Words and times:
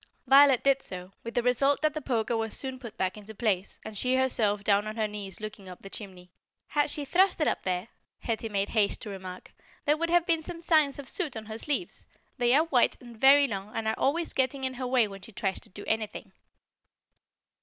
Violet 0.25 0.63
did 0.63 0.81
so, 0.81 1.11
with 1.23 1.35
the 1.35 1.43
result 1.43 1.81
that 1.83 1.93
the 1.93 2.01
poker 2.01 2.35
was 2.35 2.57
soon 2.57 2.79
put 2.79 2.97
back 2.97 3.17
into 3.17 3.35
place, 3.35 3.79
and 3.85 3.95
she 3.95 4.15
herself 4.15 4.63
down 4.63 4.87
on 4.87 4.95
her 4.95 5.07
knees 5.07 5.39
looking 5.39 5.69
up 5.69 5.81
the 5.83 5.91
chimney. 5.91 6.31
"Had 6.69 6.89
she 6.89 7.05
thrust 7.05 7.39
it 7.39 7.47
up 7.47 7.61
there," 7.61 7.87
Hetty 8.17 8.49
made 8.49 8.69
haste 8.69 8.99
to 9.03 9.11
remark, 9.11 9.53
"there 9.85 9.95
would 9.97 10.09
have 10.09 10.25
been 10.25 10.41
some 10.41 10.59
signs 10.59 10.97
of 10.97 11.07
soot 11.07 11.37
on 11.37 11.45
her 11.45 11.59
sleeves. 11.59 12.07
They 12.39 12.51
are 12.55 12.63
white 12.65 12.99
and 12.99 13.15
very 13.15 13.47
long 13.47 13.73
and 13.75 13.87
are 13.87 13.95
always 13.99 14.33
getting 14.33 14.63
in 14.63 14.73
her 14.73 14.87
way 14.87 15.07
when 15.07 15.21
she 15.21 15.31
tries 15.31 15.59
to 15.59 15.69
do 15.69 15.83
anything." 15.85 16.31